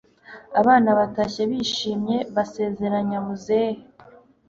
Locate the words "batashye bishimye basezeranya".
0.99-3.17